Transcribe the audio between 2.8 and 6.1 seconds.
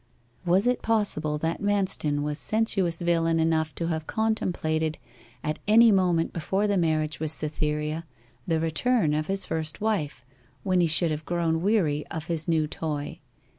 villain enough to have contemplated, at any